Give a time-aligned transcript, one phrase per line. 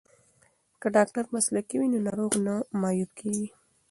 [0.81, 3.47] که ډاکټر مسلکی وي نو ناروغ نه معیوب کیږي.